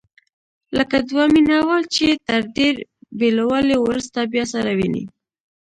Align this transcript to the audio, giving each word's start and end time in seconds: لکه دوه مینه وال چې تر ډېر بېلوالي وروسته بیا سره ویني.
لکه 0.77 0.97
دوه 1.09 1.25
مینه 1.33 1.57
وال 1.67 1.83
چې 1.95 2.05
تر 2.27 2.41
ډېر 2.57 2.73
بېلوالي 3.19 3.77
وروسته 3.79 4.19
بیا 4.33 4.45
سره 4.53 4.69
ویني. 4.77 5.03